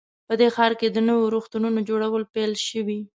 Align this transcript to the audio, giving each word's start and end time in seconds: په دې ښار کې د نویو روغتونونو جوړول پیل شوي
په 0.27 0.33
دې 0.39 0.47
ښار 0.55 0.71
کې 0.79 0.87
د 0.91 0.97
نویو 1.07 1.31
روغتونونو 1.35 1.79
جوړول 1.89 2.23
پیل 2.33 2.51
شوي 2.67 2.99